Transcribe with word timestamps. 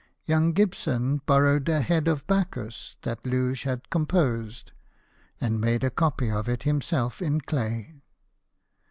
Young 0.25 0.53
Gibson 0.53 1.17
borrowed 1.27 1.69
a 1.69 1.79
head 1.81 2.07
of 2.07 2.25
Bacchus 2.25 2.95
that 3.03 3.21
Liige 3.23 3.65
had 3.65 3.91
composed, 3.91 4.71
and 5.39 5.61
made 5.61 5.83
a 5.83 5.91
copy 5.91 6.31
of 6.31 6.49
it 6.49 6.63
himself 6.63 7.21
in 7.21 7.39
clay. 7.39 8.01